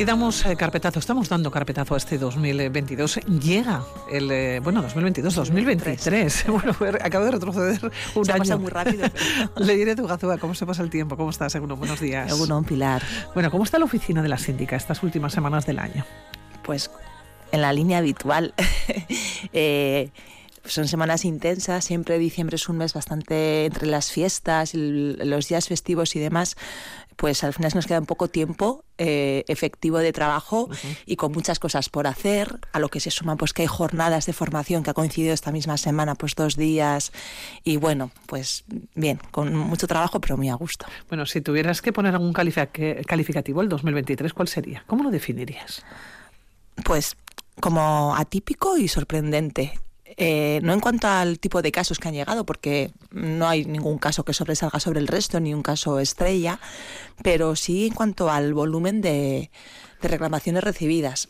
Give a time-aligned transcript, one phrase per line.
[0.00, 3.16] Y damos eh, carpetazo, estamos dando carpetazo a este 2022.
[3.42, 6.44] Llega el, eh, bueno, 2022, 2023.
[6.48, 8.38] Bueno, fue- acabo de retroceder un Se año.
[8.38, 11.18] pasado muy rápido, pero- Le diré tu gazúa, ¿cómo se pasa el tiempo?
[11.18, 11.76] ¿Cómo estás, Eguno?
[11.76, 12.30] Buenos días.
[12.32, 13.02] Egunon, Pilar.
[13.34, 16.06] Bueno, ¿cómo está la oficina de la síndica estas últimas semanas del año?
[16.64, 16.90] Pues
[17.52, 18.54] en la línea habitual.
[19.52, 20.10] Eh,
[20.64, 25.66] son semanas intensas, siempre diciembre es un mes bastante entre las fiestas, el- los días
[25.68, 26.56] festivos y demás,
[27.20, 30.70] pues al final nos queda un poco tiempo eh, efectivo de trabajo
[31.04, 34.24] y con muchas cosas por hacer, a lo que se suma pues que hay jornadas
[34.24, 37.12] de formación que ha coincidido esta misma semana, pues dos días
[37.62, 40.86] y bueno, pues bien, con mucho trabajo pero muy a gusto.
[41.10, 44.82] Bueno, si tuvieras que poner algún califica- calificativo el 2023, ¿cuál sería?
[44.86, 45.82] ¿Cómo lo definirías?
[46.86, 47.16] Pues
[47.60, 49.78] como atípico y sorprendente.
[50.16, 53.98] Eh, no en cuanto al tipo de casos que han llegado, porque no hay ningún
[53.98, 56.60] caso que sobresalga sobre el resto, ni un caso estrella,
[57.22, 59.50] pero sí en cuanto al volumen de,
[60.02, 61.28] reclamaciones recibidas,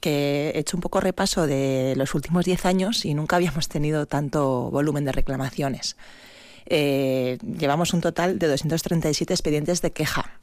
[0.00, 4.06] que he hecho un poco repaso de los últimos 10 años y nunca habíamos tenido
[4.06, 5.96] tanto volumen de reclamaciones.
[6.66, 10.40] Eh, llevamos un total de 237 expedientes de queja,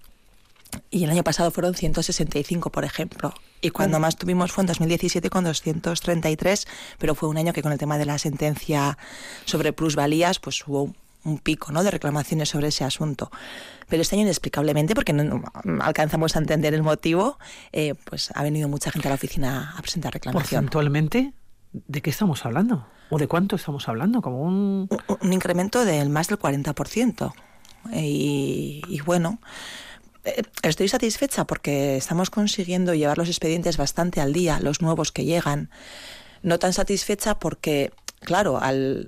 [0.92, 3.34] y el año pasado fueron 165, por ejemplo.
[3.62, 6.68] Y cuando más tuvimos fue en 2017 con 233,
[6.98, 8.98] pero fue un año que con el tema de la sentencia
[9.46, 10.96] sobre plusvalías, pues hubo un-
[11.26, 11.84] un pico ¿no?
[11.84, 13.30] de reclamaciones sobre ese asunto.
[13.90, 15.44] Pero este año inexplicablemente, porque no,
[15.82, 17.38] alcanzamos a entender el motivo,
[17.74, 20.62] eh, pues ha venido mucha gente a la oficina a presentar reclamación.
[20.62, 21.34] Porcentualmente,
[21.74, 22.88] ¿de qué estamos hablando?
[23.10, 24.22] ¿O de cuánto estamos hablando?
[24.22, 24.88] Como un...
[25.08, 27.34] un, un incremento del más del 40%.
[27.92, 29.40] Eh, Y, y bueno,
[30.64, 35.70] estoy satisfecha porque estamos consiguiendo llevar los expedientes bastante al día, los nuevos que llegan.
[36.42, 37.92] No tan satisfecha porque,
[38.22, 38.60] claro,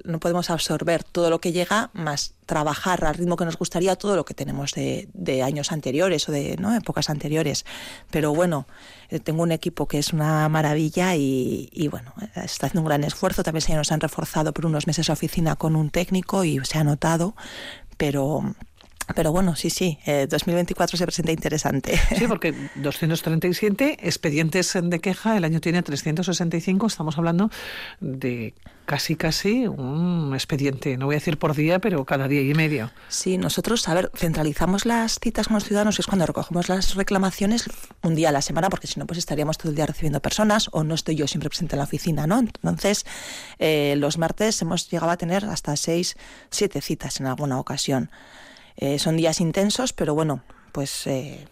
[0.04, 4.18] no podemos absorber todo lo que llega, más trabajar al ritmo que nos gustaría todo
[4.18, 7.66] lo que tenemos de, años anteriores o de épocas anteriores.
[8.09, 8.68] Pero bueno,
[9.09, 13.03] eh, tengo un equipo que es una maravilla y, bueno, eh, está haciendo un gran
[13.06, 13.44] esfuerzo.
[13.44, 16.78] También se nos han reforzado por unos meses la oficina con un técnico y se
[16.78, 17.36] ha notado,
[17.98, 18.53] pero...
[19.14, 22.00] Pero bueno, sí, sí, eh, 2024 se presenta interesante.
[22.18, 27.50] Sí, porque 237 expedientes de queja, el año tiene 365, estamos hablando
[28.00, 28.54] de
[28.86, 32.92] casi, casi un expediente, no voy a decir por día, pero cada día y medio.
[33.08, 36.96] Sí, nosotros, a ver, centralizamos las citas con los ciudadanos, que es cuando recogemos las
[36.96, 37.70] reclamaciones
[38.02, 40.68] un día a la semana, porque si no, pues estaríamos todo el día recibiendo personas
[40.72, 42.40] o no estoy yo siempre presente en la oficina, ¿no?
[42.40, 43.06] Entonces,
[43.60, 46.18] eh, los martes hemos llegado a tener hasta seis,
[46.50, 48.10] siete citas en alguna ocasión.
[48.81, 51.47] Eh, son días intensos, pero bueno, pues eh,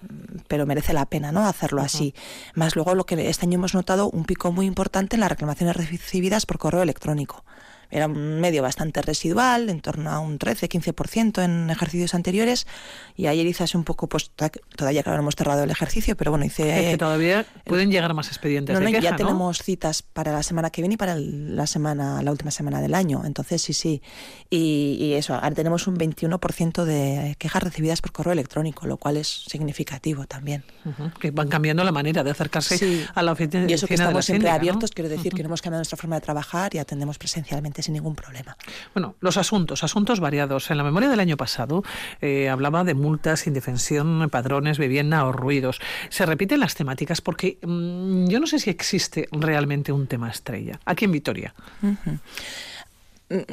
[0.47, 2.13] pero merece la pena no hacerlo así.
[2.55, 5.77] Más luego lo que este año hemos notado un pico muy importante en las reclamaciones
[5.77, 7.45] recibidas por correo electrónico
[7.91, 12.67] era un medio bastante residual, en torno a un 13-15% en ejercicios anteriores.
[13.15, 14.31] Y ayer hice un poco, pues
[14.75, 16.85] todavía claro, no hemos cerrado el ejercicio, pero bueno, hice...
[16.85, 19.17] Es que todavía pueden llegar más expedientes No, de no, queja, ya ¿no?
[19.17, 22.81] tenemos citas para la semana que viene y para el- la semana, la última semana
[22.81, 23.23] del año.
[23.25, 24.01] Entonces, sí, sí.
[24.49, 29.17] Y, y eso, ahora tenemos un 21% de quejas recibidas por correo electrónico, lo cual
[29.17, 30.63] es significativo también.
[30.85, 33.03] Ujú, Que van cambiando la manera de acercarse Sí.
[33.13, 35.61] a la oficina Y eso que de estamos siempre abiertos, quiero decir que no hemos
[35.61, 38.57] cambiado nuestra forma de trabajar y atendemos presencialmente sin ningún problema.
[38.93, 40.69] Bueno, los asuntos, asuntos variados.
[40.71, 41.83] En la memoria del año pasado
[42.21, 45.79] eh, hablaba de multas, indefensión, padrones, vivienda o ruidos.
[46.09, 50.79] Se repiten las temáticas porque mm, yo no sé si existe realmente un tema estrella.
[50.85, 51.53] Aquí en Vitoria.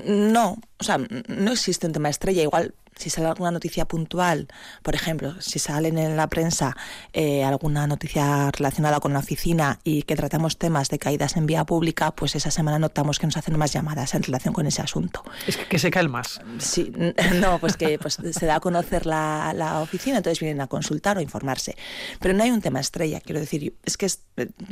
[0.06, 2.42] No, o sea, no existe un tema estrella.
[2.42, 4.48] Igual, si sale alguna noticia puntual,
[4.82, 6.76] por ejemplo, si salen en la prensa
[7.12, 11.64] eh, alguna noticia relacionada con la oficina y que tratamos temas de caídas en vía
[11.64, 15.22] pública, pues esa semana notamos que nos hacen más llamadas en relación con ese asunto.
[15.46, 16.40] Es que, que se cae más.
[16.58, 16.90] Sí,
[17.40, 21.18] no, pues que pues, se da a conocer la, la oficina, entonces vienen a consultar
[21.18, 21.76] o informarse.
[22.20, 24.22] Pero no hay un tema estrella, quiero decir, es que es-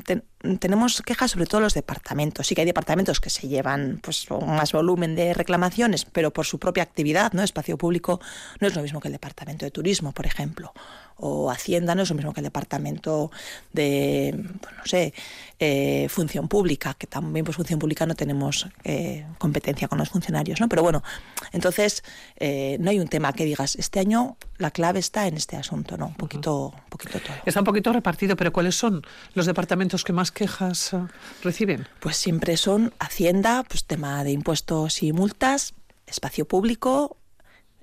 [0.05, 0.25] ten-
[0.61, 2.47] tenemos quejas sobre todos los departamentos.
[2.47, 6.59] Sí que hay departamentos que se llevan pues más volumen de reclamaciones, pero por su
[6.59, 7.43] propia actividad, ¿no?
[7.43, 8.14] Espacio público
[8.61, 10.73] no es lo mismo que el departamento de turismo, por ejemplo.
[11.17, 13.31] O Hacienda no es lo mismo que el departamento
[13.73, 15.15] de, pues, no sé,
[15.61, 20.61] eh, función pública, que también pues función pública no tenemos eh, competencia con los funcionarios,
[20.61, 20.69] ¿no?
[20.69, 21.05] Pero bueno,
[21.53, 22.03] entonces
[22.37, 25.97] eh, no hay un tema que digas, este año la clave está en este asunto,
[25.97, 26.09] ¿no?
[26.09, 27.37] Un poquito, un poquito todo.
[27.47, 29.03] Está un poquito repartido, pero ¿cuáles son
[29.35, 30.97] los departamentos que más quejas
[31.45, 31.87] reciben?
[32.01, 35.75] Pues siempre son Hacienda, pues tema de impuestos y multas,
[36.07, 37.17] espacio público,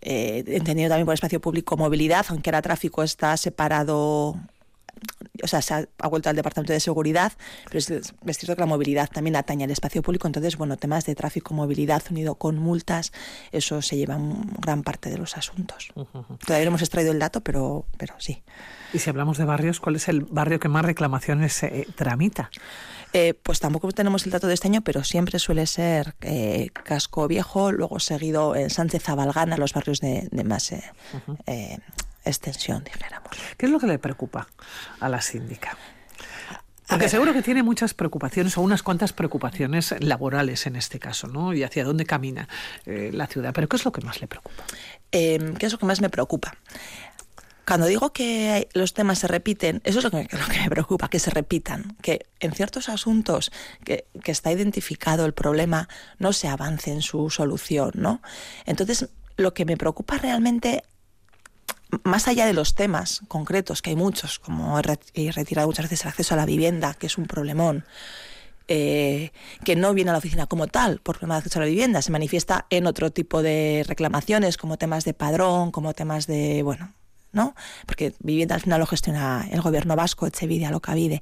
[0.01, 4.36] eh, entendido también por espacio público movilidad, aunque ahora tráfico está separado
[5.44, 7.34] o sea, se ha, ha, vuelto al Departamento de Seguridad,
[7.66, 11.06] pero es, es, cierto que la movilidad también atañe al espacio público, entonces, bueno, temas
[11.06, 13.12] de tráfico, movilidad unido con multas,
[13.52, 14.18] eso se lleva
[14.60, 15.90] gran parte de los asuntos.
[15.96, 16.38] Uh -huh.
[16.46, 18.44] Todavía no hemos extraído el dato, pero, pero sí.
[18.94, 22.52] Y si hablamos de barrios, ¿cuál es el barrio que más reclamaciones eh, tramita?
[23.14, 27.28] Eh, pues tampoco tenemos el dato de este año, pero siempre suele ser eh, Casco
[27.28, 30.76] Viejo, luego seguido en Sánchez Abalgana, los barrios de, de más uh
[31.28, 31.82] -huh.
[32.26, 33.32] Extensión, dijéramos.
[33.58, 34.48] ¿Qué es lo que le preocupa
[35.00, 35.78] a la síndica?
[36.92, 41.54] Porque seguro que tiene muchas preocupaciones o unas cuantas preocupaciones laborales en este caso, ¿no?
[41.54, 42.50] Y hacia dónde camina
[42.86, 43.54] eh, la ciudad.
[43.54, 44.64] Pero ¿qué es lo que más le preocupa?
[45.14, 46.54] Eh, ¿Qué es lo que más me preocupa?
[47.66, 50.70] Cuando digo que los temas se repiten, eso es lo que, me, lo que me
[50.70, 53.54] preocupa, que se repitan, que en ciertos asuntos
[53.86, 55.88] que, que, está identificado el problema
[56.20, 58.22] no se avance en su solución, ¿no?
[58.66, 59.08] Entonces,
[59.38, 60.84] lo que me preocupa realmente
[62.04, 66.10] más allá de los temas concretos, que hay muchos, como he retirado muchas veces el
[66.10, 67.86] acceso a la vivienda, que es un problemón,
[68.68, 69.32] eh,
[69.66, 72.02] que no viene a la oficina como tal por problema de acceso a la vivienda,
[72.02, 76.94] se manifiesta en otro tipo de reclamaciones, como temas de padrón, como temas de, bueno,
[77.34, 77.56] ¿no?
[77.86, 81.22] Porque vivienda al final lo gestiona el gobierno vasco, Echevide, Alocavide.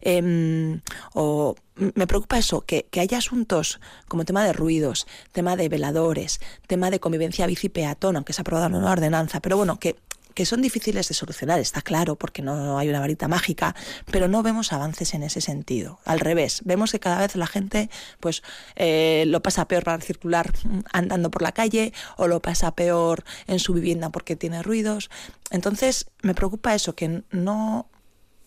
[0.00, 0.80] Eh,
[1.14, 6.40] o me preocupa eso, que, que, haya asuntos como tema de ruidos, tema de veladores,
[6.66, 9.96] tema de convivencia bici-peatón, aunque se ha aprobado una ordenanza, pero bueno, que,
[10.36, 13.74] que son difíciles de solucionar, está claro, porque no hay una varita mágica,
[14.12, 15.98] pero no vemos avances en ese sentido.
[16.04, 17.88] Al revés, vemos que cada vez la gente
[18.20, 18.42] pues
[18.76, 20.52] eh, lo pasa peor para circular
[20.92, 25.08] andando por la calle o lo pasa peor en su vivienda porque tiene ruidos.
[25.50, 27.88] Entonces, me preocupa eso, que no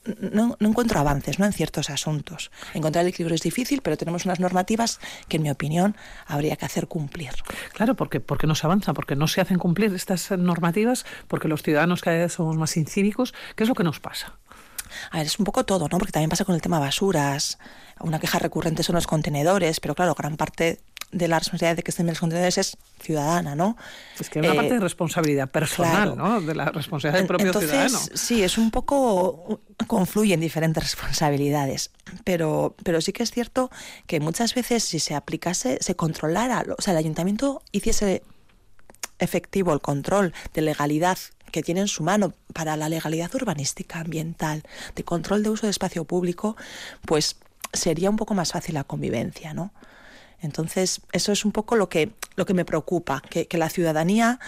[0.06, 1.46] no, no, encuentro avances ¿no?
[1.46, 2.52] en ciertos asuntos.
[2.74, 6.66] Encontrar el equilibrio es difícil, pero tenemos unas normativas que, en mi opinión, habría que
[6.66, 7.32] hacer cumplir.
[7.74, 11.64] Claro, porque, porque no se avanza, porque no se hacen cumplir estas normativas, porque los
[11.64, 13.34] ciudadanos cada vez somos más incívicos.
[13.56, 14.38] ¿Qué es lo que nos pasa?
[15.12, 15.98] A ver, es un poco todo, ¿no?
[15.98, 17.60] Porque también pasa con el tema basuras.
[18.00, 20.80] Una queja recurrente son los contenedores, pero claro, gran parte
[21.12, 23.78] de la responsabilidad de que estén en los contenedores es ciudadana, ¿no?
[24.20, 26.16] Es que hay una eh, parte de responsabilidad personal, claro.
[26.16, 26.42] ¿no?
[26.42, 28.00] De la responsabilidad del propio Entonces, ciudadano.
[28.14, 31.92] Sí, es un poco confluyen diferentes responsabilidades,
[32.24, 33.72] pero pero sí que es cierto
[34.06, 38.22] que muchas veces si se aplicase, se controlara, o sea, el ayuntamiento hiciese
[39.18, 41.18] efectivo el control de legalidad
[41.52, 44.64] que tiene en su mano para la legalidad urbanística, ambiental,
[44.96, 46.56] de control de uso de espacio público,
[47.06, 47.38] pues
[47.74, 49.74] sería un poco más fácil la convivencia, ¿no?
[50.42, 54.40] Entonces, eso es un poco lo que, lo que me preocupa, que, la ciudadanía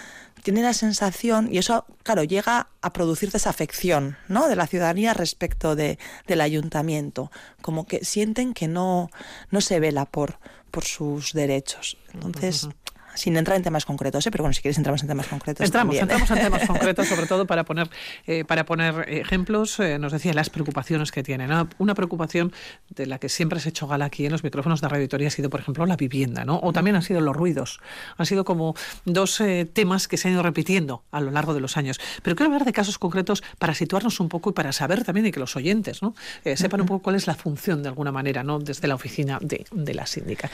[0.43, 4.47] tiene la sensación, y eso, claro, llega a producir desafección ¿no?
[4.47, 9.11] de la ciudadanía respecto de, del ayuntamiento, como que sienten que no,
[9.51, 10.39] no se vela por,
[10.71, 11.97] por sus derechos.
[12.13, 12.69] Entonces,
[13.15, 14.31] sin entrar en temas concretos, ¿eh?
[14.31, 15.65] pero bueno, si quieres entramos en temas concretos.
[15.65, 16.03] Entramos, también.
[16.03, 17.89] entramos en temas concretos, sobre todo para poner,
[18.27, 21.49] eh, para poner ejemplos, eh, nos decía las preocupaciones que tienen.
[21.49, 21.67] ¿no?
[21.77, 22.53] Una preocupación
[22.89, 25.27] de la que siempre se ha hecho gala aquí en los micrófonos de Radio Victoria
[25.27, 26.59] ha sido, por ejemplo, la vivienda, ¿no?
[26.61, 27.79] O también han sido los ruidos.
[28.17, 31.59] Han sido como dos eh, temas que se han ido repitiendo a lo largo de
[31.59, 31.99] los años.
[32.23, 35.31] Pero quiero hablar de casos concretos para situarnos un poco y para saber también y
[35.31, 36.15] que los oyentes ¿no?
[36.55, 38.59] sepan un poco cuál es la función de alguna manera, ¿no?
[38.59, 40.49] Desde la oficina de, de la síndica.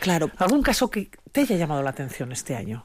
[0.00, 0.30] Claro.
[0.38, 2.84] ¿Algún caso que te haya llamado la atención este año?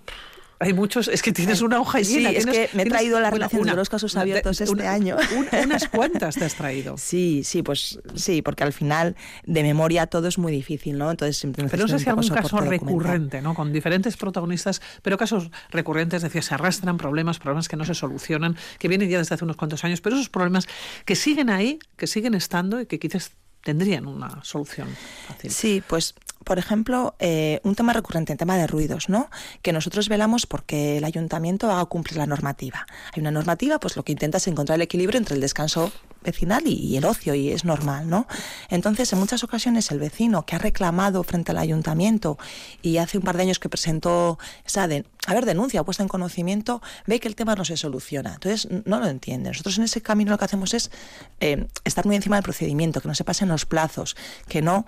[0.62, 2.30] Hay muchos, es que tienes una hoja llena.
[2.30, 4.66] Sí, es tienes, que me he traído la relación una, de los casos abiertos de,
[4.66, 5.18] este una, año.
[5.64, 6.96] unas cuantas te has traído.
[7.02, 11.10] Sí, sí, pues sí, porque al final de memoria todo es muy difícil, ¿no?
[11.10, 13.56] Entonces siempre Pero no sé si algún caso recurrente, ¿no?
[13.56, 18.56] Con diferentes protagonistas, pero casos recurrentes, decía, se arrastran problemas, problemas que no se solucionan,
[18.78, 20.68] que vienen ya desde hace unos cuantos años, pero esos problemas
[21.06, 23.32] que siguen ahí, que siguen estando y que quizás
[23.64, 24.88] tendrían una solución
[25.28, 25.52] fácil.
[25.52, 29.30] Sí, pues por ejemplo, eh, un tema recurrente, el tema de ruidos, ¿no?
[29.62, 32.88] Que nosotros velamos porque el ayuntamiento haga cumplir la normativa.
[33.14, 35.92] Hay una normativa, pues lo que intenta es encontrar el equilibrio entre el descanso
[36.24, 38.28] vecinal y, el ocio, y es normal, ¿no?
[38.70, 42.38] Entonces, en muchas ocasiones, el vecino que ha reclamado frente al ayuntamiento
[42.82, 46.10] y hace un par de años que presentó esa de, a ver, denuncia puesta en
[46.10, 48.34] conocimiento, ve que el tema no se soluciona.
[48.34, 49.50] Entonces, no lo entiende.
[49.50, 50.92] Nosotros en ese camino lo que hacemos es
[51.40, 54.16] eh, estar muy encima del procedimiento, que no se pasen los plazos,
[54.48, 54.86] que no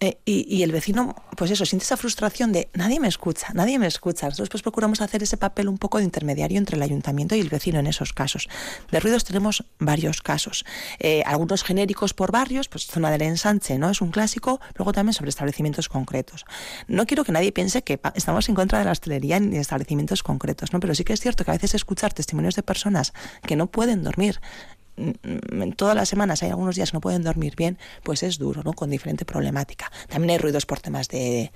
[0.00, 3.86] eh, y, el vecino, pues eso, siente esa frustración de nadie me escucha, nadie me
[3.86, 4.26] escucha.
[4.26, 7.48] Nosotros pues procuramos hacer ese papel un poco de intermediario entre el ayuntamiento y el
[7.48, 8.48] vecino en esos casos.
[8.90, 10.64] De ruidos tenemos varios casos.
[10.98, 13.90] Eh, algunos genéricos por barrios, pues zona del ensanche, ¿no?
[13.90, 14.60] Es un clásico.
[14.76, 16.44] Luego también sobre establecimientos concretos.
[16.88, 20.72] No quiero que nadie piense que estamos en contra de la hostelería de establecimientos concretos,
[20.72, 20.80] ¿no?
[20.80, 23.12] Pero sí que es cierto que a veces escuchar testimonios de personas
[23.46, 24.40] que no pueden dormir
[25.76, 28.72] todas las semanas hay algunos días que no pueden dormir bien, pues es duro, ¿no?
[28.72, 29.90] Con diferente problemática.
[30.08, 31.52] También hay ruidos por temas de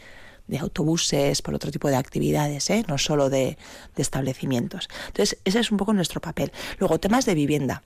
[0.49, 2.85] de autobuses, por otro tipo de actividades, ¿eh?
[2.89, 3.59] no solo de,
[3.95, 4.89] de establecimientos.
[5.09, 6.53] Entonces, ese es un poco nuestro papel.
[6.79, 7.83] Luego, temas de vivienda.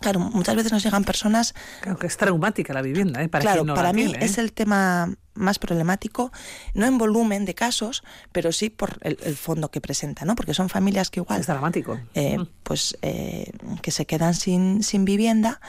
[0.00, 1.54] Claro, muchas veces nos llegan personas.
[1.80, 3.28] Claro que es traumática la vivienda, ¿eh?
[3.28, 4.24] Para claro, no para mí tiene, ¿eh?
[4.26, 6.30] es el tema más problemático,
[6.74, 10.36] no en volumen de casos, pero sí por el, el fondo que presenta, ¿no?
[10.36, 11.40] Porque son familias que igual.
[11.40, 11.98] Es dramático.
[12.14, 12.46] eh, Mm.
[12.62, 13.50] pues eh,
[13.82, 15.60] que se quedan sin, sin vivienda,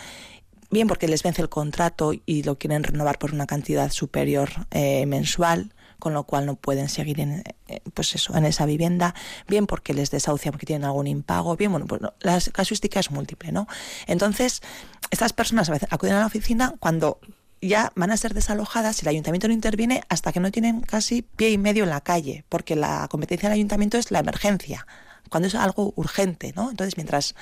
[0.70, 5.06] bien porque les vence el contrato y lo quieren renovar por una cantidad superior eh,
[5.06, 5.74] mensual,
[6.06, 9.16] con lo cual no pueden seguir en, eh, pues eso, en esa vivienda,
[9.48, 13.10] bien porque les desahucian porque tienen algún impago, bien, bueno, pues no, la casuística es
[13.10, 13.66] múltiple, ¿no?
[14.06, 14.62] Entonces,
[15.10, 17.20] estas personas a veces acuden a la oficina cuando
[17.60, 21.24] ya van a ser desalojadas si el ayuntamiento no interviene hasta que no tienen casi
[21.24, 24.86] pie y medio en la calle, porque la competencia del ayuntamiento es la emergencia,
[25.32, 26.70] cuando es algo urgente, ¿no?
[26.70, 27.34] Entonces, mientras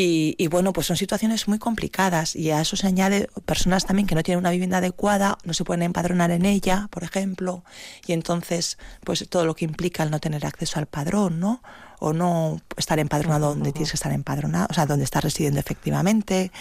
[0.00, 4.06] y, y, bueno, pues son situaciones muy complicadas y a eso se añade personas también
[4.06, 7.64] que no tienen una vivienda adecuada, no se pueden empadronar en ella, por ejemplo,
[8.06, 11.64] y entonces pues todo lo que implica el no tener acceso al padrón, ¿no?
[11.98, 16.52] O no estar empadronado donde tienes que estar empadronado, o sea, donde estás residiendo efectivamente.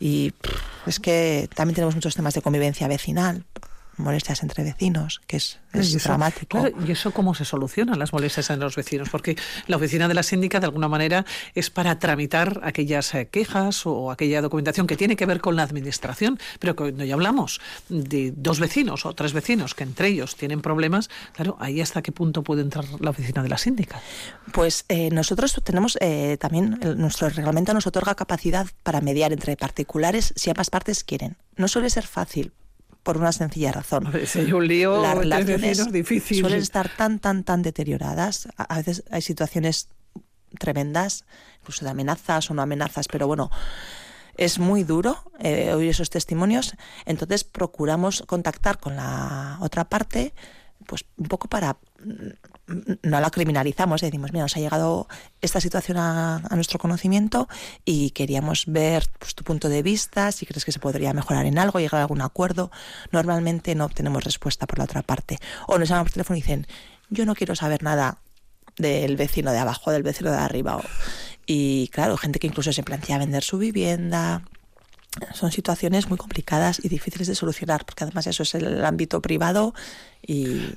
[0.00, 0.32] Y
[0.86, 3.44] es que también tenemos muchos temas de convivencia vecinal
[3.98, 6.60] molestias entre vecinos, que es, es eso, dramático.
[6.60, 9.08] Claro, ¿Y eso cómo se solucionan las molestias en los vecinos?
[9.10, 9.36] Porque
[9.66, 11.24] la oficina de la síndica, de alguna manera,
[11.54, 15.62] es para tramitar aquellas eh, quejas o aquella documentación que tiene que ver con la
[15.62, 20.60] administración, pero cuando ya hablamos de dos vecinos o tres vecinos que entre ellos tienen
[20.60, 24.00] problemas, claro, ahí hasta qué punto puede entrar la oficina de la síndica.
[24.52, 29.56] Pues eh, nosotros tenemos eh, también, el, nuestro reglamento nos otorga capacidad para mediar entre
[29.56, 31.36] particulares si ambas partes quieren.
[31.56, 32.52] No suele ser fácil,
[33.08, 34.12] por una sencilla razón.
[34.26, 36.40] Si hay un lío, las relaciones difícil.
[36.40, 38.50] suelen estar tan, tan, tan deterioradas.
[38.58, 39.88] A, a veces hay situaciones
[40.58, 41.24] tremendas,
[41.60, 43.50] incluso de amenazas o no amenazas, pero bueno,
[44.36, 46.74] es muy duro eh, oír esos testimonios.
[47.06, 50.34] Entonces procuramos contactar con la otra parte,
[50.88, 51.76] pues un poco para
[53.02, 55.06] no la criminalizamos, decimos, mira, nos ha llegado
[55.40, 57.48] esta situación a, nuestro conocimiento
[57.84, 61.58] y queríamos ver pues, tu punto de vista, si crees que se podría mejorar en
[61.58, 62.70] algo, llegar a algún acuerdo.
[63.12, 65.38] Normalmente no obtenemos respuesta por la otra parte.
[65.66, 66.66] O nos llaman por teléfono y dicen,
[67.10, 68.18] yo no quiero saber nada
[68.76, 70.80] del vecino de abajo, del vecino de arriba.
[71.46, 74.42] Y claro, gente que incluso se plantea vender su vivienda.
[75.34, 79.74] Son situaciones muy complicadas y difíciles de solucionar, porque además eso es el ámbito privado
[80.26, 80.74] y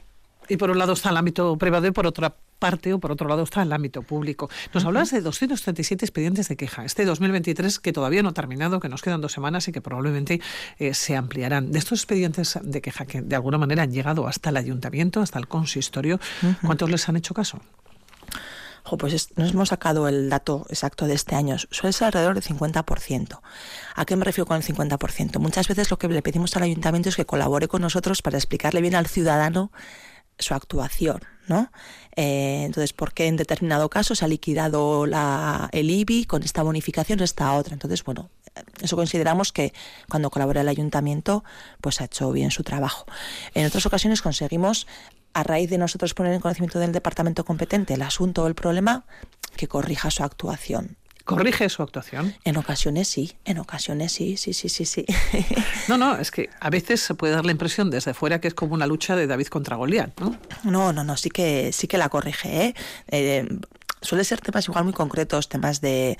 [0.51, 3.27] y por un lado está el ámbito privado y por otra parte o por otro
[3.27, 4.49] lado está el ámbito público.
[4.73, 4.89] Nos uh -huh.
[4.89, 6.83] hablas de 237 expedientes de queja.
[6.83, 10.41] Este 2023 que todavía no ha terminado, que nos quedan dos semanas y que probablemente
[10.77, 11.71] eh, se ampliarán.
[11.71, 15.39] De estos expedientes de queja que de alguna manera han llegado hasta el ayuntamiento, hasta
[15.39, 16.57] el consistorio, uh -huh.
[16.65, 17.61] ¿cuántos les han hecho caso?
[18.97, 21.57] Pues es, nos hemos sacado el dato exacto de este año.
[21.57, 23.39] Suele ser alrededor del 50%.
[23.95, 25.39] ¿A qué me refiero con el 50%?
[25.39, 28.81] Muchas veces lo que le pedimos al ayuntamiento es que colabore con nosotros para explicarle
[28.81, 29.71] bien al ciudadano
[30.39, 31.71] su actuación, ¿no?
[32.15, 35.05] Eh, entonces, ¿por qué en determinado caso se ha liquidado
[35.71, 37.73] el IBI con esta bonificación o esta otra?
[37.73, 38.29] Entonces, bueno,
[38.81, 39.73] eso consideramos que
[40.09, 41.43] cuando colabora el ayuntamiento,
[41.79, 43.05] pues ha hecho bien su trabajo.
[43.53, 44.87] En otras ocasiones conseguimos,
[45.33, 49.05] a raíz de nosotros poner en conocimiento del departamento competente el asunto o el problema,
[49.55, 50.97] que corrija su actuación.
[51.23, 52.35] ¿Corrige su actuación?
[52.43, 55.05] En ocasiones sí, en ocasiones sí, sí, sí, sí, sí.
[55.87, 58.53] No, no, es que a veces se puede dar la impresión desde fuera que es
[58.53, 60.37] como una lucha de David contra Goliat, ¿no?
[60.63, 62.75] No, no, no, sí que, sí que la corrige, ¿eh?
[63.07, 63.47] eh
[64.01, 66.17] suele ser temas igual muy concretos, temas de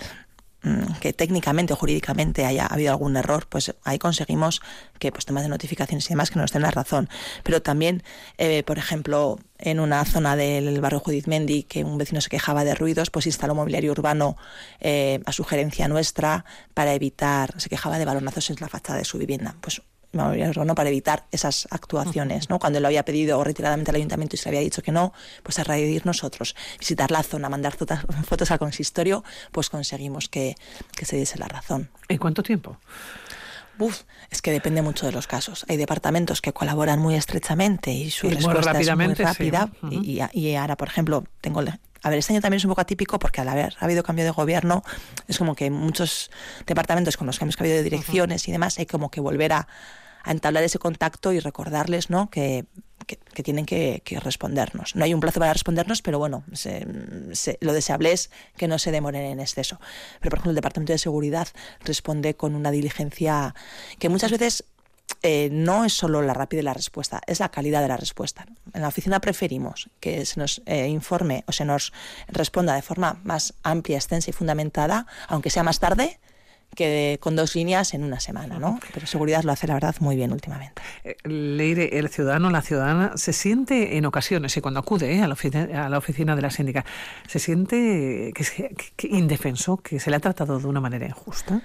[0.99, 4.61] que técnicamente o jurídicamente haya habido algún error, pues ahí conseguimos
[4.99, 7.09] que pues temas de notificaciones y demás que nos den la razón.
[7.43, 8.03] Pero también,
[8.37, 12.63] eh, por ejemplo, en una zona del barrio Judith Mendy que un vecino se quejaba
[12.63, 14.37] de ruidos, pues instaló mobiliario urbano
[14.79, 19.17] eh, a sugerencia nuestra para evitar, se quejaba de balonazos en la fachada de su
[19.17, 19.55] vivienda.
[19.61, 19.81] Pues
[20.13, 22.59] urbano para evitar esas actuaciones, ¿no?
[22.59, 25.13] Cuando lo había pedido reiteradamente al ayuntamiento y se le había dicho que no,
[25.43, 29.69] pues a raíz de ir nosotros, visitar la zona, mandar fotos, fotos al consistorio, pues
[29.69, 30.55] conseguimos que,
[30.95, 31.89] que se diese la razón.
[32.07, 32.77] ¿En cuánto tiempo?
[33.79, 35.65] Uf, es que depende mucho de los casos.
[35.67, 39.69] Hay departamentos que colaboran muy estrechamente y su y respuesta muy es muy rápida.
[39.71, 39.85] Sí.
[39.85, 40.29] Uh -huh.
[40.33, 41.63] y, y, ahora, por ejemplo, tengo
[42.03, 44.31] a ver, este año también es un poco atípico porque al haber habido cambio de
[44.31, 44.83] gobierno,
[45.27, 46.31] es como que muchos
[46.65, 48.49] departamentos con los cambios que ha habido de direcciones uh -huh.
[48.49, 49.67] y demás, hay como que volver a,
[50.23, 52.29] a entablar ese contacto y recordarles ¿no?
[52.29, 52.65] que,
[53.07, 54.95] que, que tienen que, que, respondernos.
[54.95, 56.85] No hay un plazo para respondernos, pero bueno, se,
[57.33, 59.79] se, lo deseable es que no se demoren en exceso.
[60.19, 61.47] Pero, por ejemplo, el Departamento de Seguridad
[61.83, 63.55] responde con una diligencia
[63.99, 64.65] que muchas veces
[65.23, 68.45] eh, no es solo la rapidez de la respuesta, es la calidad de la respuesta.
[68.73, 71.93] En la oficina preferimos que se nos eh, informe o se nos
[72.27, 76.19] responda de forma más amplia, extensa y fundamentada, aunque sea más tarde,
[76.75, 78.79] que con dos líneas en una semana, ¿no?
[78.93, 80.81] Pero seguridad lo hace, la verdad, muy bien últimamente.
[81.03, 85.27] Eh, Leire, el ciudadano, la ciudadana, se siente en ocasiones, y cuando acude eh, a,
[85.27, 86.85] la oficina, a, la oficina, de la síndica,
[87.27, 91.61] se siente que, que, que indefenso, que se le ha tratado de una manera injusta.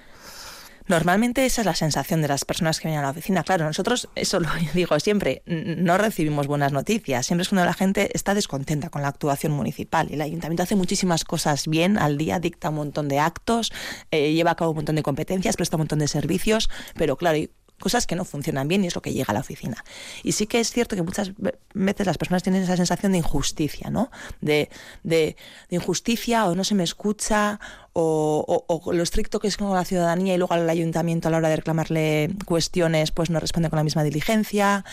[0.88, 3.42] Normalmente esa es la sensación de las personas que vienen a la oficina.
[3.42, 7.26] Claro, nosotros, eso lo digo siempre, no recibimos buenas noticias.
[7.26, 10.08] Siempre es cuando la gente está descontenta con la actuación municipal.
[10.10, 13.72] El ayuntamiento hace muchísimas cosas bien al día, dicta un montón de actos,
[14.10, 17.38] eh, lleva a cabo un montón de competencias, presta un montón de servicios, pero claro,
[17.78, 19.84] cosas que no funcionan bien y es lo que llega a la oficina.
[20.22, 21.32] Y sí que es cierto que muchas
[21.74, 24.10] veces las personas tienen esa sensación de injusticia, ¿no?
[24.40, 24.70] De,
[25.02, 25.36] de,
[25.68, 27.60] de injusticia o no se me escucha
[27.98, 31.30] o, o, o, lo estricto que es con la ciudadanía y luego al ayuntamiento a
[31.30, 34.84] la hora de reclamarle cuestiones pues no responde con la misma diligencia.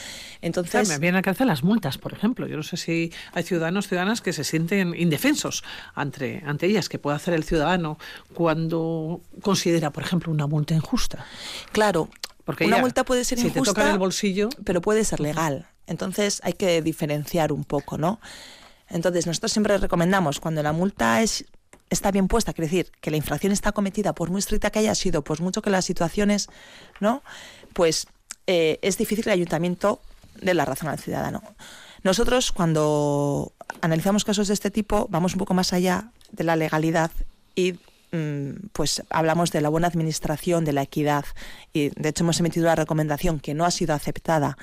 [0.41, 0.87] Entonces...
[0.87, 2.47] me vienen a cárcel las multas, por ejemplo.
[2.47, 6.97] Yo no sé si hay ciudadanos, ciudadanas que se sienten indefensos ante, ante ellas, que
[6.97, 7.97] puede hacer el ciudadano
[8.33, 11.25] cuando considera, por ejemplo, una multa injusta.
[11.73, 12.09] Claro,
[12.45, 15.67] porque una ya, multa puede ser si injusta, te el bolsillo, pero puede ser legal.
[15.88, 18.19] Entonces hay que diferenciar un poco, ¿no?
[18.89, 21.45] Entonces nosotros siempre recomendamos cuando la multa es
[21.89, 24.95] está bien puesta, quiere decir que la infracción está cometida, por muy estricta que haya
[24.95, 26.50] sido, pues mucho que las situaciones,
[27.00, 27.21] ¿no?
[27.73, 28.07] Pues
[28.47, 30.01] eh, es difícil que el ayuntamiento
[30.41, 31.43] dé la razón al ciudadano.
[32.03, 37.12] Nosotros cuando analizamos casos de este tipo vamos un poco más allá de la legalidad
[37.55, 37.75] y
[38.74, 41.25] pues hablamos de la buena administración, de la equidad
[41.74, 44.58] y de hecho hemos emitido una recomendación que no ha sido aceptada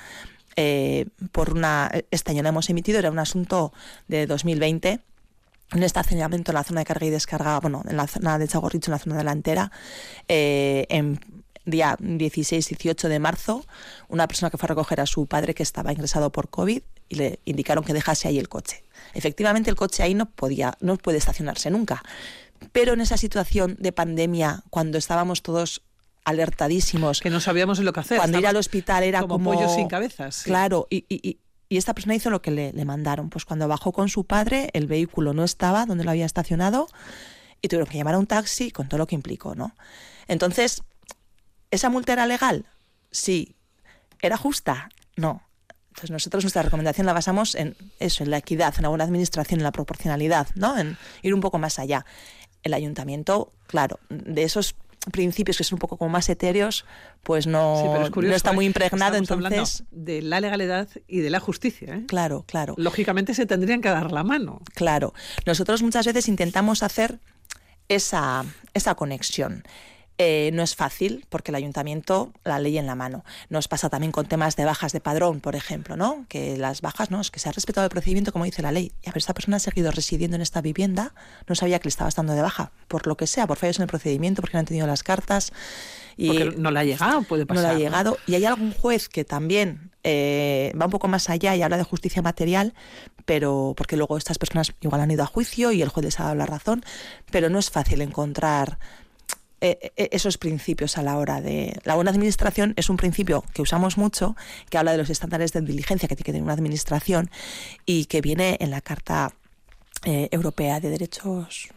[0.55, 3.73] eh, por una este año la hemos emitido era un asunto
[4.07, 4.99] de 2020
[5.73, 8.89] un estacionamiento en la zona de carga y descarga bueno en la zona de Chagorricho
[8.89, 9.71] en la zona delantera
[10.27, 11.19] eh, en
[11.65, 13.65] día 16-18 de marzo
[14.07, 17.15] una persona que fue a recoger a su padre que estaba ingresado por COVID y
[17.15, 18.85] le indicaron que dejase ahí el coche.
[19.13, 22.01] Efectivamente el coche ahí no podía no puede estacionarse nunca
[22.71, 25.81] pero en esa situación de pandemia, cuando estábamos todos
[26.23, 27.19] alertadísimos.
[27.19, 28.17] Que no sabíamos lo que hacer.
[28.17, 29.35] Cuando ir al hospital era como...
[29.35, 30.35] como pollo sin cabezas.
[30.35, 30.45] Sí.
[30.45, 33.29] Claro, y, y, y, esta persona hizo lo que le, le, mandaron.
[33.29, 36.87] Pues cuando bajó con su padre, el vehículo no estaba donde lo había estacionado
[37.61, 39.75] y tuvieron que llamar a un taxi con todo lo que implicó, ¿no?
[40.27, 40.83] Entonces,
[41.71, 42.65] ¿esa multa era legal?
[43.11, 43.55] Sí.
[44.21, 44.89] ¿Era justa?
[45.15, 45.41] No.
[45.89, 49.59] Entonces nosotros nuestra recomendación la basamos en eso, en la equidad, en la buena administración,
[49.59, 50.77] en la proporcionalidad, ¿no?
[50.77, 52.05] En ir un poco más allá
[52.63, 54.75] el ayuntamiento, claro, de esos
[55.11, 56.85] principios que son un poco como más etéreos,
[57.23, 59.17] pues no, sí, pero es curioso, no está muy impregnado.
[59.17, 61.95] Estamos entonces, de la legalidad y de la justicia.
[61.95, 62.03] ¿eh?
[62.07, 62.75] Claro, claro.
[62.77, 64.61] Lógicamente se tendrían que dar la mano.
[64.75, 65.13] Claro.
[65.45, 67.19] Nosotros muchas veces intentamos hacer
[67.87, 68.45] esa,
[68.75, 69.63] esa conexión.
[70.23, 73.25] Eh, no es fácil porque el ayuntamiento la ley en la mano.
[73.49, 76.27] Nos pasa también con temas de bajas de padrón, por ejemplo, ¿no?
[76.29, 78.91] Que las bajas, no, es que se ha respetado el procedimiento como dice la ley.
[79.01, 81.15] Y a ver, esta persona ha seguido residiendo en esta vivienda,
[81.47, 83.81] no sabía que le estaba estando de baja, por lo que sea, por fallos en
[83.81, 85.53] el procedimiento, porque no han tenido las cartas.
[86.17, 87.63] Y porque no le ha llegado, puede pasar.
[87.63, 88.19] No le ha llegado.
[88.27, 91.83] Y hay algún juez que también eh, va un poco más allá y habla de
[91.83, 92.75] justicia material,
[93.25, 96.25] pero porque luego estas personas igual han ido a juicio y el juez les ha
[96.25, 96.83] dado la razón,
[97.31, 98.77] pero no es fácil encontrar
[99.61, 101.79] eh, esos principios a la hora de...
[101.83, 104.35] La buena administración es un principio que usamos mucho,
[104.69, 107.29] que habla de los estándares de diligencia que tiene que tener una administración
[107.85, 109.33] y que viene en la Carta
[110.03, 111.69] eh, Europea de Derechos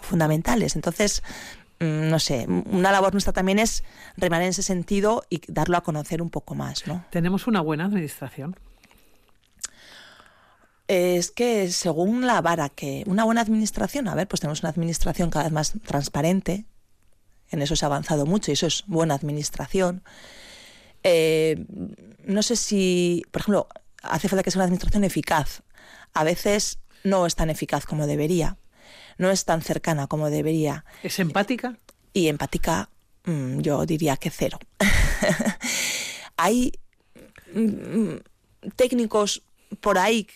[0.00, 0.76] Fundamentales.
[0.76, 1.22] Entonces,
[1.80, 3.84] no sé, una labor nuestra también es
[4.16, 6.86] remar en ese sentido y darlo a conocer un poco más.
[6.86, 7.04] ¿no?
[7.10, 8.56] ¿Tenemos una buena administración?
[10.88, 15.30] Es que según la vara que una buena administración, a ver, pues tenemos una administración
[15.30, 16.64] cada vez más transparente,
[17.50, 20.02] en eso se ha avanzado mucho y eso es buena administración.
[21.02, 21.64] Eh,
[22.24, 23.68] no sé si, por ejemplo,
[24.02, 25.62] hace falta que sea una administración eficaz.
[26.14, 28.56] A veces no es tan eficaz como debería,
[29.18, 30.84] no es tan cercana como debería.
[31.02, 31.78] ¿Es empática?
[32.12, 32.90] Y empática,
[33.24, 34.58] mmm, yo diría que cero.
[36.36, 36.72] Hay
[37.54, 38.16] mmm,
[38.74, 39.42] técnicos
[39.80, 40.26] por ahí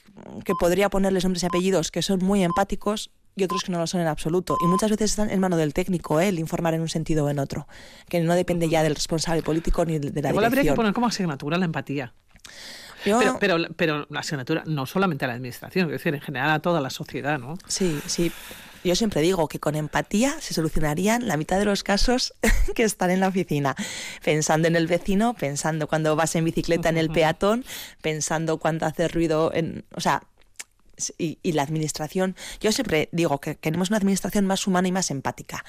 [0.44, 3.86] que podría ponerles nombres y apellidos que son muy empáticos y otros que no lo
[3.86, 4.56] son en absoluto.
[4.62, 6.28] Y muchas veces están en mano del técnico, ¿eh?
[6.28, 7.66] el informar en un sentido o en otro,
[8.08, 10.44] que no depende ya del responsable político ni de la Igual dirección.
[10.44, 12.12] habría que poner como asignatura la empatía.
[13.06, 16.50] Yo, Pero, pero, pero la asignatura no solamente a la administración, es decir, en general
[16.50, 17.56] a toda la sociedad, ¿no?
[17.66, 18.30] Sí, sí.
[18.84, 22.34] Yo siempre digo que con empatía se solucionarían la mitad de los casos
[22.74, 23.74] que están en la oficina.
[24.24, 27.64] Pensando en el vecino, pensando cuando vas en bicicleta en el peatón,
[28.02, 29.84] pensando cuando hace ruido en.
[29.94, 30.22] O sea,
[31.18, 32.36] y, y, la administración.
[32.60, 35.64] Yo siempre digo que queremos una administración más humana y más empática.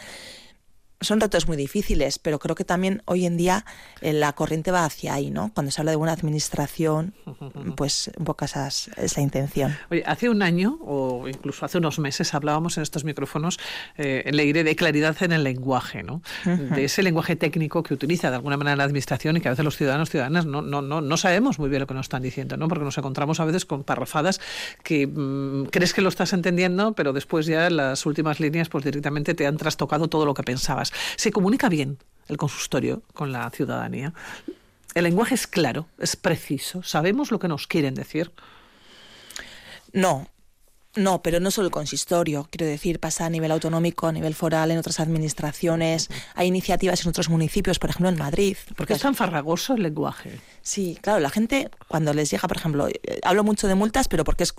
[1.02, 3.66] Son retos muy difíciles, pero creo que también hoy en día
[4.02, 5.52] eh, la corriente va hacia ahí, ¿no?
[5.54, 7.14] Cuando se habla de buena administración,
[7.76, 9.78] pues un poco esa es, es la intención.
[9.90, 13.60] Oye, hace un año o incluso hace unos meses hablábamos en estos micrófonos,
[13.98, 16.22] eh, leiré de claridad en el lenguaje, ¿no?
[16.46, 19.66] De ese lenguaje técnico que utiliza de alguna manera la administración y que a veces
[19.66, 22.58] los ciudadanos ciudadanas no, no, no, no sabemos muy bien lo que nos están diciendo,
[22.58, 22.68] ¿no?
[22.68, 24.40] Porque nos encontramos a veces con parrafadas
[24.84, 28.84] que mm, crees que lo estás entendiendo, pero después ya en las últimas líneas pues
[28.84, 30.91] directamente te han trastocado todo lo que pensabas.
[31.16, 34.14] Se comunica bien el consistorio con la ciudadanía.
[34.94, 38.32] El lenguaje es claro, es preciso, sabemos lo que nos quieren decir.
[39.94, 40.28] No,
[40.96, 44.72] no, pero no solo el consistorio, quiero decir, pasa a nivel autonómico, a nivel foral,
[44.72, 46.10] en otras administraciones.
[46.36, 48.58] Hay iniciativas en otros municipios, por ejemplo en Madrid.
[48.76, 50.42] Porque es tan farragoso el lenguaje.
[50.62, 54.26] Sí, claro, la gente cuando les llega, por ejemplo, eh, hablo mucho de multas, pero
[54.26, 54.54] porque es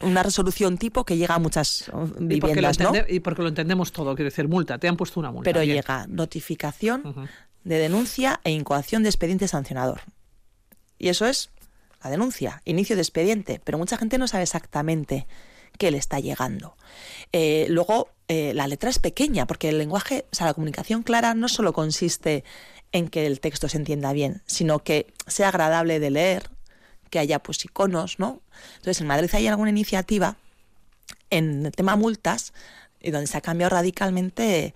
[0.00, 2.88] una resolución tipo que llega a muchas Y lo viviendas, ¿no?
[2.94, 5.48] entende- y porque lo entendemos todo, quiero decir, multa, te han puesto una multa.
[5.48, 5.76] Pero bien.
[5.76, 7.28] llega notificación
[7.64, 10.00] de denuncia e incoación de expediente sancionador.
[10.98, 11.50] Y eso es
[12.02, 15.26] la denuncia, inicio de expediente, pero mucha gente no sabe exactamente
[15.78, 16.76] qué le está llegando.
[17.32, 21.34] Eh, luego, eh, la letra es pequeña, porque el lenguaje, o sea, la comunicación clara
[21.34, 22.44] no solo consiste
[22.92, 26.50] en que el texto se entienda bien, sino que sea agradable de leer,
[27.10, 28.40] que haya pues iconos, ¿no?
[28.76, 30.36] Entonces, en Madrid hay alguna iniciativa
[31.28, 32.52] en el tema multas,
[33.00, 34.74] y donde se ha cambiado radicalmente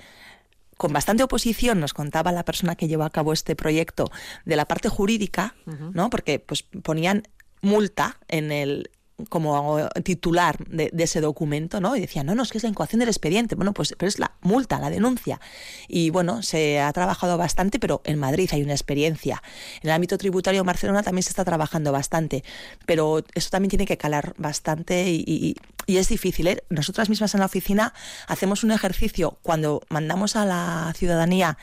[0.76, 4.10] con bastante oposición, nos contaba la persona que llevó a cabo este proyecto
[4.44, 5.54] de la parte jurídica,
[5.92, 6.10] ¿no?
[6.10, 7.28] Porque pues ponían
[7.60, 8.90] multa en el
[9.28, 11.94] como titular de, ese documento, ¿no?
[11.96, 13.54] Y decían, no, no, es que es la incoación del expediente.
[13.54, 15.40] Bueno, pues pero es la multa, la denuncia.
[15.88, 19.42] Y bueno, se ha trabajado bastante, pero en Madrid hay una experiencia.
[19.82, 22.44] En el ámbito tributario en Barcelona también se está trabajando bastante,
[22.86, 26.48] pero eso también tiene que calar bastante y es difícil.
[26.48, 26.64] ¿eh?
[26.70, 27.94] Nosotras mismas en la oficina
[28.26, 31.58] hacemos un ejercicio cuando mandamos a la ciudadanía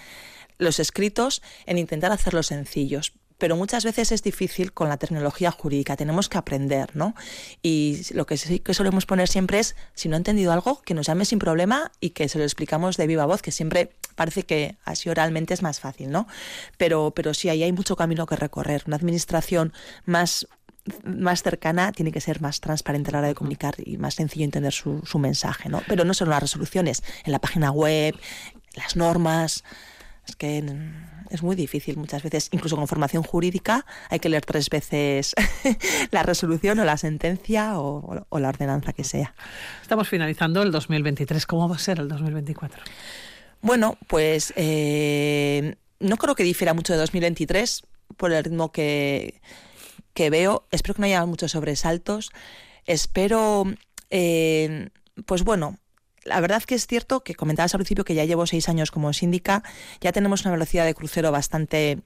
[0.58, 3.14] los escritos en intentar hacerlos sencillos.
[3.42, 7.16] Pero muchas veces es difícil con la tecnología jurídica, tenemos que aprender, ¿no?
[7.64, 10.94] Y lo que sí que solemos poner siempre es, si no ha entendido algo, que
[10.94, 14.44] nos llame sin problema y que se lo explicamos de viva voz, que siempre parece
[14.44, 16.28] que así oralmente es más fácil, ¿no?
[16.78, 18.84] Pero, pero sí, ahí hay mucho camino que recorrer.
[18.86, 19.74] Una administración
[20.06, 20.48] más
[21.04, 24.46] más cercana tiene que ser más transparente a la hora de comunicar y más sencillo
[24.46, 25.82] entender su, su mensaje, ¿no?
[25.88, 28.16] Pero no solo las resoluciones, en la página web,
[28.76, 29.64] las normas,
[30.28, 34.46] es que mm, es muy difícil muchas veces, incluso con formación jurídica, hay que leer
[34.46, 35.34] tres veces
[36.12, 39.34] la resolución o la sentencia o, o la ordenanza que sea.
[39.82, 41.46] Estamos finalizando el 2023.
[41.46, 42.84] ¿Cómo va a ser el 2024?
[43.62, 47.84] Bueno, pues eh, no creo que difiera mucho de 2023
[48.18, 49.42] por el ritmo que,
[50.14, 50.68] que veo.
[50.72, 52.32] Espero que no haya muchos sobresaltos.
[52.86, 53.66] Espero,
[54.10, 54.90] eh,
[55.26, 55.78] pues bueno,
[56.24, 59.14] la verdad que es cierto que comentabas al principio que ya llevo seis años como
[59.14, 59.64] síndica,
[60.02, 62.02] ya tenemos una velocidad de crucero bastante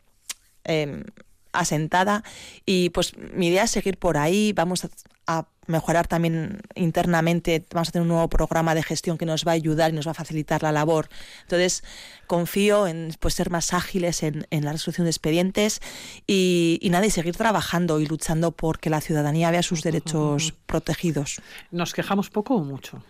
[0.64, 1.04] eh,
[1.52, 2.24] asentada
[2.66, 4.90] y pues mi idea es seguir por ahí, vamos a,
[5.28, 9.52] a mejorar también internamente, vamos a tener un nuevo programa de gestión que nos va
[9.52, 11.10] a ayudar y nos va a facilitar la labor.
[11.42, 11.84] Entonces,
[12.28, 15.82] confío en pues, ser más ágiles en, en la resolución de expedientes
[16.28, 21.42] y, y nada, y seguir trabajando y luchando porque la ciudadanía vea sus derechos protegidos.
[21.72, 23.02] ¿Nos quejamos poco o mucho?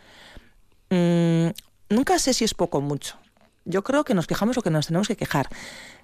[0.90, 1.48] Mm,
[1.90, 3.18] nunca sé si es poco o mucho.
[3.66, 5.50] Yo creo que nos quejamos lo que nos tenemos que quejar.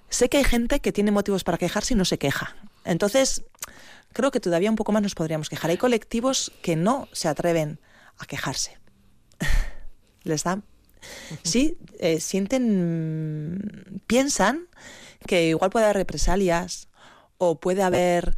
[0.08, 2.56] Sé que hay gente que tiene motivos para quejarse y no se queja.
[2.84, 3.44] Entonces,
[4.12, 5.70] creo que todavía un poco más nos podríamos quejar.
[5.70, 7.80] Hay colectivos que no se atreven
[8.18, 8.78] a quejarse.
[10.24, 10.60] Les da.
[11.42, 14.02] Sí, eh, sienten.
[14.06, 14.68] Piensan
[15.26, 16.88] que igual puede haber represalias
[17.38, 18.34] o puede haber.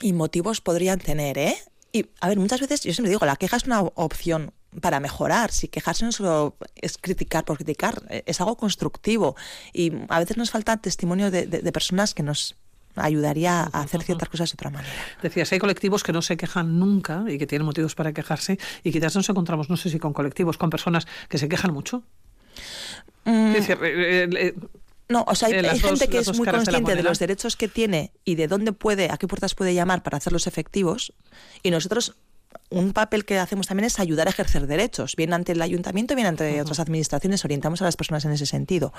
[0.00, 1.56] Y motivos podrían tener, ¿eh?
[1.92, 5.50] Y, a ver, muchas veces yo siempre digo, la queja es una opción para mejorar.
[5.50, 9.34] Si quejarse no solo es criticar por criticar, es algo constructivo.
[9.72, 12.54] Y a veces nos falta testimonio de, de- de personas que nos
[12.96, 14.92] ayudaría a hacer ciertas cosas de otra manera.
[15.22, 18.90] Decías, hay colectivos que no se quejan nunca y que tienen motivos para quejarse y
[18.92, 22.02] quizás nos encontramos, no sé si con colectivos, con personas que se quejan mucho.
[23.24, 24.54] Mm, Es decir, eh, eh,
[25.08, 27.02] No, o sea, hay, Eh, dos- gente que es muy de consciente de, moneda.
[27.08, 30.46] los derechos que tiene y de dónde puede, a qué puertas puede llamar para hacerlos
[30.46, 31.12] efectivos.
[31.64, 32.14] Y nosotros,
[32.70, 36.26] un papel que hacemos también es ayudar a ejercer derechos, bien ante el ayuntamiento, bien
[36.28, 38.92] ante otras administraciones, orientamos a las personas en ese sentido.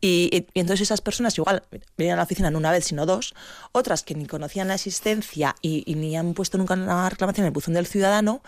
[0.00, 1.64] Y, y- y entonces esas personas igual
[1.96, 3.34] vienen a la oficina no una vez, sino dos,
[3.72, 7.48] otras que ni conocían la existencia y, y ni han puesto nunca una reclamación en
[7.48, 8.42] el buzón del ciudadano,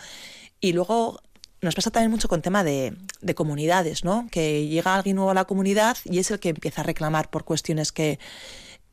[0.61, 1.20] y luego
[1.61, 4.29] nos pasa también mucho con tema de, de comunidades, ¿no?
[4.31, 7.44] Que llega alguien nuevo a la comunidad y es el que empieza a reclamar por
[7.44, 8.18] cuestiones que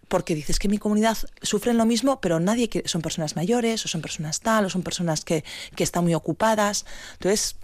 [0.07, 3.87] porque dices que mi comunidad sufren lo mismo, pero nadie que son personas mayores, o
[3.87, 5.43] son personas tal, o son personas que,
[5.75, 6.85] que están muy ocupadas.
[7.13, 7.57] Entonces,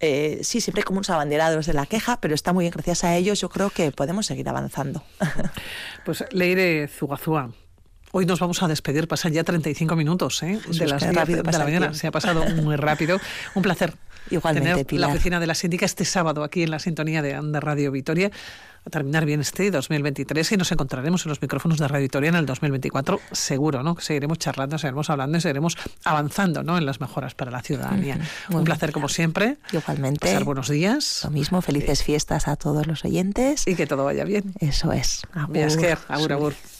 [0.00, 3.16] eh, sí, siempre como unos abanderados de la queja, pero está muy bien, gracias a
[3.16, 5.02] ellos yo creo que podemos seguir avanzando.
[6.04, 7.50] Pues Leire Zugazúa,
[8.12, 10.58] Hoy nos vamos a despedir, pasan ya 35 minutos ¿eh?
[10.66, 11.94] de las 10 de la mañana.
[11.94, 13.20] Se ha pasado muy rápido.
[13.54, 13.94] Un placer
[14.30, 17.60] Igualmente, tener la oficina de la síndica este sábado aquí en la sintonía de, de
[17.60, 18.30] Radio Vitoria
[18.84, 22.36] a terminar bien este 2023 y nos encontraremos en los micrófonos de Radio Victoria en
[22.36, 23.94] el 2024, seguro, ¿no?
[23.94, 26.78] Que seguiremos charlando, seguiremos hablando y seguiremos avanzando, ¿no?
[26.78, 28.18] En las mejoras para la ciudadanía.
[28.50, 29.58] Un placer como siempre.
[29.72, 30.26] Igualmente.
[30.26, 31.22] Pasar buenos días.
[31.24, 33.66] Lo mismo, felices fiestas a todos los oyentes.
[33.66, 34.54] Y que todo vaya bien.
[34.60, 35.22] Eso es.
[35.32, 35.58] Agur.
[36.08, 36.54] agur, agur.